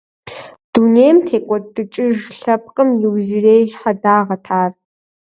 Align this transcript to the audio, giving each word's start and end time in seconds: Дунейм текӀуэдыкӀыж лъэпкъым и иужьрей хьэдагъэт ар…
Дунейм 0.73 1.17
текӀуэдыкӀыж 1.25 2.17
лъэпкъым 2.39 2.89
и 2.93 2.97
иужьрей 3.05 3.63
хьэдагъэт 3.79 4.45
ар… 4.61 4.71